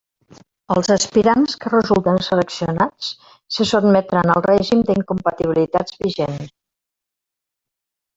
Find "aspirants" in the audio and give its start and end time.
0.93-1.57